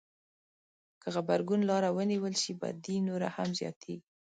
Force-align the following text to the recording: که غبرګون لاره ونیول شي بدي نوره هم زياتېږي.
که 1.01 1.07
غبرګون 1.15 1.61
لاره 1.69 1.89
ونیول 1.97 2.33
شي 2.41 2.51
بدي 2.61 2.97
نوره 3.07 3.29
هم 3.35 3.49
زياتېږي. 3.59 3.97